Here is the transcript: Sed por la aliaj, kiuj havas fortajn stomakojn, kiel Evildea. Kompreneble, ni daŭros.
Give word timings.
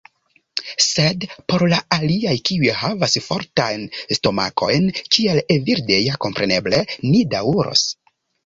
Sed 0.85 1.25
por 1.51 1.65
la 1.73 1.81
aliaj, 1.97 2.33
kiuj 2.49 2.71
havas 2.79 3.19
fortajn 3.27 3.85
stomakojn, 4.19 4.89
kiel 5.17 5.45
Evildea. 5.59 6.19
Kompreneble, 6.27 6.83
ni 7.13 7.23
daŭros. 7.37 7.89